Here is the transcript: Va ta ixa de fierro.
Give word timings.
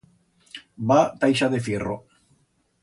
Va 0.93 0.97
ta 1.21 1.31
ixa 1.35 1.51
de 1.57 1.61
fierro. 1.69 2.01